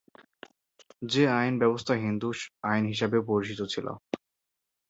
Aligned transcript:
সে 1.09 1.23
আইন 1.37 1.53
ব্যবস্থা 1.61 1.93
হিন্দু 2.03 2.29
আইন 2.63 2.83
হিসেবেও 2.91 3.27
পরিচিত 3.29 3.59
ছিল। 3.73 3.87